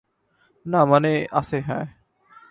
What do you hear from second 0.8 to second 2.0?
মানে, আছে, হ্যাঁ।